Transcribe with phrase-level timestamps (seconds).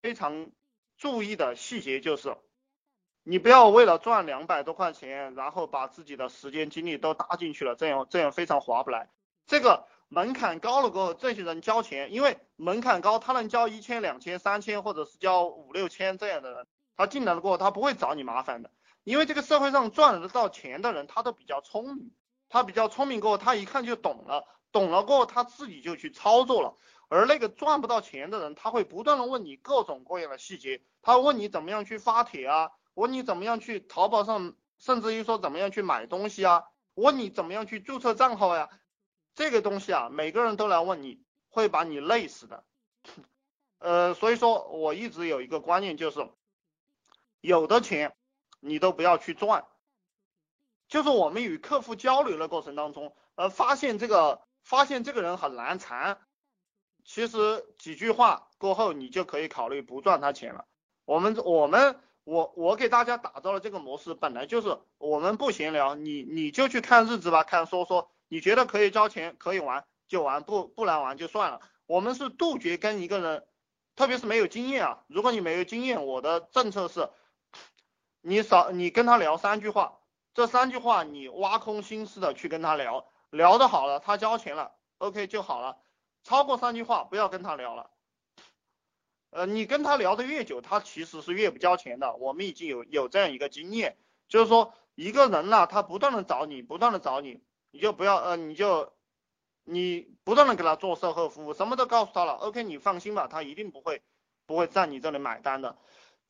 [0.00, 0.50] 非常
[0.96, 2.36] 注意的细节就是，
[3.22, 9.10] 你不要为了赚两百多块钱，然后把自己的时间精力都搭进去了，这样这样非常划不来。
[9.46, 18.70] 这个门槛高了过后，这些人交钱，因为门槛高，他能交一千、两千、三千，或者是交五六千这样的人，他进来了过后，他不会找你麻烦的。
[19.04, 22.10] 因为这个社会上赚得到钱的人，他都比较聪明，
[22.48, 26.76] 他比较聪明过后，他一看就懂了，懂了过后，他自己就去操作了。
[27.08, 38.68] 而那个赚不到钱的人，他会不断的问你各种各样的细节，他问你怎么样去发帖啊，问你怎么样去淘宝上，甚至于说怎么样去买东西啊，问你怎么样去注册账号呀，
[39.34, 42.64] 这个东西啊，每个人都来问你，会把你累死的。
[43.78, 46.28] 呃，所以说我一直有一个观念，就是
[47.40, 48.14] 有的钱。
[48.60, 49.66] 你都不要去赚，
[50.88, 56.18] 就是我们与客户交流的过程当中，呃，发现这个发现这个人很难缠，
[57.08, 60.66] 其实几句话过后，你就可以考虑不赚他钱了。
[61.06, 71.62] 我们我们我我给大家打造的这个模式，本来就是我们不闲聊，你你就去看日子吧，看说说，你觉得可以交钱可以玩就玩，不不能玩就算了。
[71.86, 73.46] 我们是杜绝跟一个人，
[73.96, 77.08] 特别是没有经验啊，如果你没有经验，我的政策是。
[78.20, 80.00] 你少，你跟他聊三句话，
[80.34, 85.78] 这三句话你挖空心思的去跟他聊，聊的好了，他交钱了，OK 就好了。
[86.24, 87.90] 超过三句话不要跟他聊了。
[89.30, 92.16] 呃，你跟他聊的越久，他其实是越不交钱的。
[92.16, 98.94] 我们已经有有这样一个经验，就是说一个人呢，他不断的找你，不断的找你，你就不要呃，你就
[99.64, 104.02] 你不断的给他做售后服务，什么都告诉他了，OK 你放心吧，他一定不会
[104.46, 105.76] 不会在你这里买单的。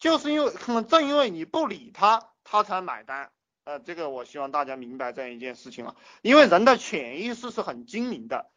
[0.00, 3.30] 就是因为可能正因为你不理他，他才买单。
[3.62, 5.96] 呃，这个我希望大家明白这样一件事情啊。
[6.22, 8.50] 因为人的潜意识是很精明的。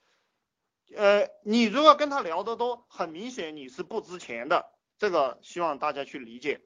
[0.95, 4.71] 呃，你如果跟他聊得多，很明显你是不值钱的。
[4.97, 6.61] 这个希望大家去理解。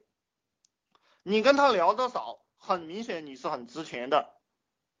[1.22, 4.34] 你跟他聊得少，很明显你是很值钱的，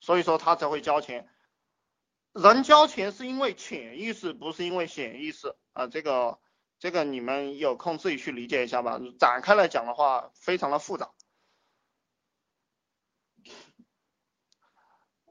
[0.00, 1.28] 所以说他才会交钱。
[2.32, 5.86] 人交钱是因为潜意识，不是因为显意识啊。
[5.86, 6.38] 这个。
[6.78, 9.00] 这个你们有空自己去理解一下吧。
[9.18, 11.10] 展开来讲的话，非常的复杂。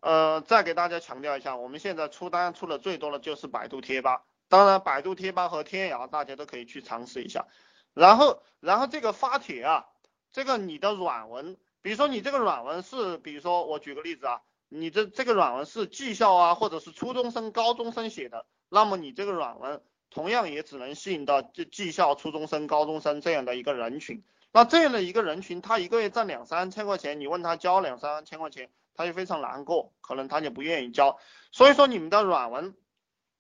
[0.06, 4.24] 呃，再给大家强调一下，我们现在出单出的最多的就是百度贴吧。
[4.48, 7.48] 当然，百度贴吧和天涯大家都可以去尝试一下。
[7.96, 9.88] 然后，然后这个发帖啊，
[10.32, 19.82] 这个你的软文，比如说你这个软文是，比如说我举个例子啊，你这这个软文是技校啊，或者是初中生、高中生写的，那么你这个软文。
[20.12, 24.24] 同样也只能吸引到技技校、初中生、高中生这样的一个人群。
[24.56, 31.20] 那这样的一个人群，他一个月挣两三千块钱，你问他交两三千块钱，他就非常难过，可能他就不愿意交。
[31.52, 32.74] 所以说，你们的软文，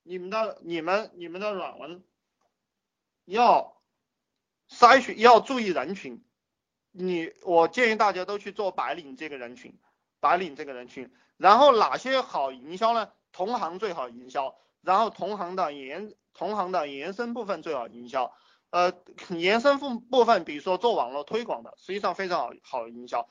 [0.04, 2.04] 你们的、你们、你们的软文
[3.24, 3.81] 要
[4.70, 6.22] 筛选，要注意人群。
[6.92, 9.80] 你，我建议大家都去做白领这个人群，
[10.20, 11.14] 白领这个人群。
[11.38, 13.09] 然后哪些好营销呢？
[13.31, 16.14] 同行最好营销，然后同行的延。
[16.34, 18.34] 同行的延伸部分最好营销，
[18.75, 18.91] 呃，
[19.30, 23.25] 延伸部部分，比如说做网络推广的，实际上非常好好营销，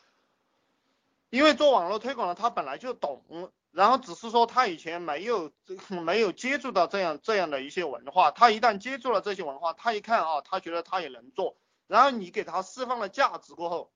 [1.29, 5.53] 因为做网络推广的他本来就懂，然后只是说他以前没有
[6.03, 13.93] 没有接触到这样这样的一些文化，他一旦接触了这些文化，他一看啊，他觉得他也能做，然后你给他释放了价值过后，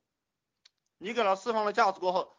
[0.99, 2.37] 你给他释放了价值过后，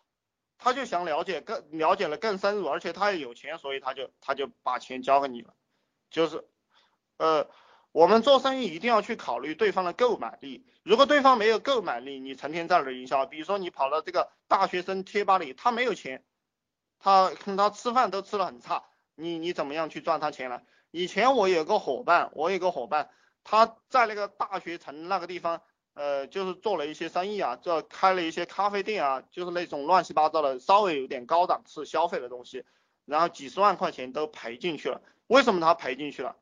[0.60, 5.56] 他就想了解更了解了更深入，而且他也有钱，所以他就他就把钱交给你了，
[6.12, 6.48] 就是。
[7.18, 7.50] 呃，
[7.92, 10.66] 我们做生意一定要去考虑对方的购买力。
[10.84, 16.24] 如果对方没有购买力，你成天在那儿营销，比如说你跑到这个大学生贴吧里，他没有钱，
[17.00, 18.84] 他他吃饭都吃的很差，
[19.16, 20.62] 你你怎么样去赚他钱呢？
[20.92, 23.10] 以前我有个伙伴，我有个伙伴，
[23.44, 25.62] 他在那个大学城那个地方，
[25.94, 32.66] 呃，就是做了一些生意啊，这开了一些咖啡店啊，就是那种乱七八糟的，稍微有点高档次消费的东西，
[33.06, 35.02] 然后几十万块钱都赔进去了。
[35.28, 36.36] 为什么他赔进去了？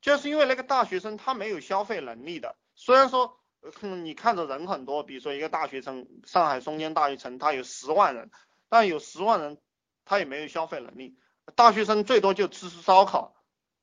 [0.00, 3.38] 就是因为那个大学生他没有消费能力的，虽然说，
[3.82, 8.30] 嗯你看着人很多，比如说一个大学城，上海松江大学城，他有十万人，
[8.68, 9.60] 但有十万人，
[10.04, 11.18] 他也没有消费能力。
[11.54, 13.34] 大学生最多就吃吃烧烤，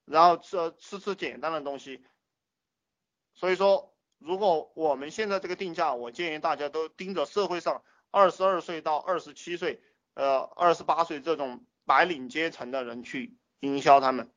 [0.06, 2.04] 然后吃吃吃简单的东西。
[3.36, 9.84] 所以说，如果我们现在这个定价，我建议大家都盯着社会上二十二岁到二十七岁，
[10.16, 14.32] 呃，二十八岁这种白领阶层的人去营销他们。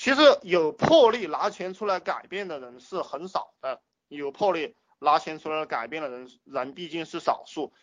[0.00, 7.74] 其实有魄力拿钱出来改变的人是很少的，有魄力拿钱出来改变的人人毕竟是少数。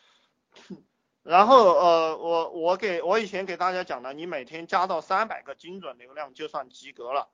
[1.22, 7.30] 然后呃，我我给我以前给大家讲的，你每天加到三百个精准流量就算及格了。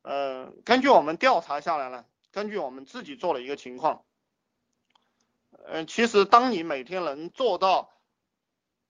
[0.00, 4.02] 呃，根据我们调查下来呢，根据我们自己做了一个情况，
[5.66, 7.92] 嗯，其实当你每天能做到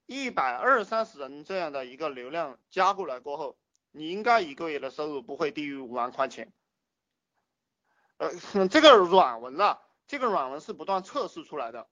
[0.05, 3.57] 一百二三十人这样的一个流量加过来过后，
[3.95, 6.51] 你应该一个月的收入不会低于五万块钱。
[8.17, 11.87] 呃，这个软文啊，这个软文是不断测试出来的，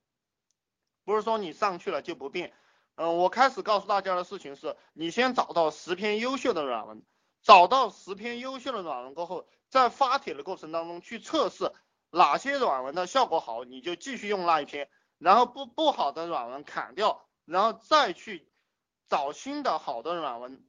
[1.05, 2.53] 不是说你上去了就不变。
[2.95, 7.03] 嗯，我开始告诉大家的事情是，你先找到十篇优秀的软文，
[7.43, 11.71] 找到十篇优秀的软文过后，在发帖的过程当中去测试
[12.09, 14.89] 哪些软文的效果好，你就继续用那一篇，
[15.19, 18.51] 然后不不好的软文砍掉，然后再去
[19.07, 20.63] 找新的好的软文，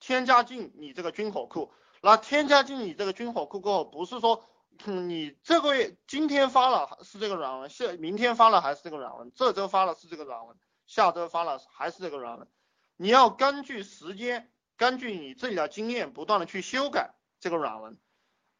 [0.00, 1.72] 添加进你这个军火库。
[2.00, 4.44] 那添加进你这个军火库过后，不是说
[4.84, 10.56] 你这个月今天发了是这个软文，是明天发了还是这个软文，这周发了是这个软文。
[10.86, 12.48] 下周发了还是这个软文，
[12.96, 17.98] 你要根据时间，根据你自己的经验，不断的去修改这个软文。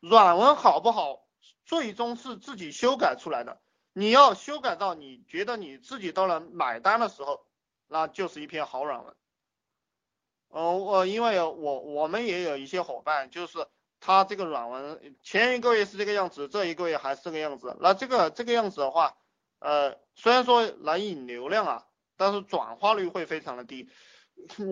[0.01, 1.27] 软文好不好，
[1.65, 3.63] 最终是自己修改出来的。
[3.95, 7.47] 你要修改到你觉得你自己都能买单的时候，
[7.87, 9.15] 那就是一篇好软文。
[10.51, 13.67] 嗯，我因为有我我们也有一些伙伴，就是
[14.01, 17.77] 他这个软文前一个月是这个样子，这一个月还是这个样子。
[17.81, 19.17] 那这个这个样子的话，
[19.59, 21.85] 呃，虽然说能引流量啊。
[22.21, 23.89] 但是转化率会非常的低，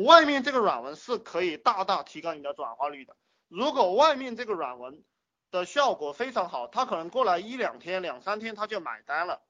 [0.04, 3.14] 外面这个软文是可以大大提高你的转化率的。
[3.46, 5.04] 如果外面这个软文
[5.52, 9.42] 的效果非常好，他可能过来一两天、两三天他就买单了。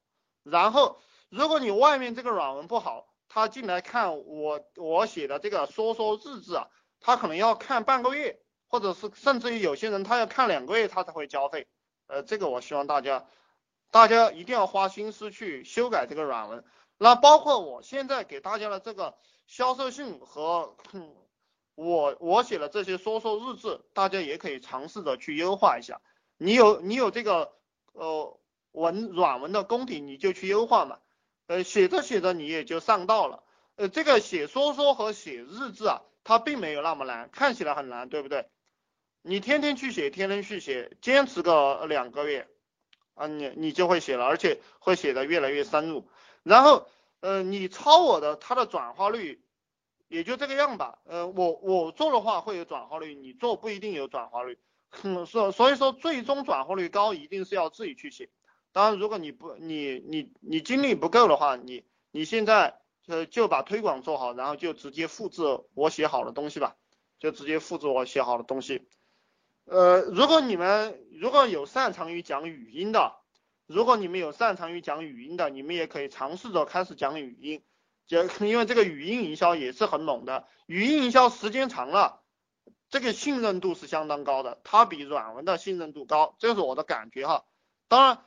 [0.43, 1.01] 然后，
[1.31, 6.69] 如果你外面这个软文不好，他进来看我我写的这个说说日志啊，
[7.01, 11.67] 他可能要看半个月，或者是甚至于有些人他要看两个月他才会交费。
[12.07, 13.27] 呃，这个我希望大家
[13.91, 16.65] 大家一定要花心思去修改这个软文。
[16.99, 20.77] 那包括我现在给大家的这个销售信和
[21.75, 26.01] 我我写的这些说说日志，大家也可以尝试着去优化一下。
[26.39, 27.53] 你有你有这个
[27.93, 28.41] 呃
[28.73, 30.99] 文软文的功底，你就去优化嘛。
[31.47, 33.43] 呃，写着写着你也就上道了。
[33.77, 38.47] 呃，这个写说说和写日志啊，它并没有那么难，看起来很难，对不对？
[39.23, 42.49] 你天天去写，天天去写，坚持个两个月
[43.15, 46.09] 啊，你你就会写了，而且会写的越来越深入。
[46.43, 46.89] 然后，
[47.21, 49.43] 呃，你抄我的，它的转化率
[50.09, 50.99] 也就这个样吧。
[51.05, 54.59] 呃，我我做的话会有转化率，你做不一定有转化率。
[55.27, 58.31] 所所以说，最终转化率高一定是要自己去写。
[58.77, 65.43] 当然，如果你不你你你精力不够的话，你你现在呃就把推广做好，然后就直接复制
[65.73, 66.77] 我写好的东西吧，
[67.19, 68.87] 就直接复制我写好的东西。
[69.65, 73.17] 呃，如果你们如果有擅长于讲语音的。
[73.69, 77.65] 如果你们有擅长于讲语音的，你们也可以尝试着开始讲语音，
[78.07, 82.23] 就 因为这个语音营销也是很猛的，语音营销时间长了，
[82.91, 87.45] 这个信任度是相当高的，它比软文的信任度高，这是我的感觉哈。
[87.89, 88.25] 当然，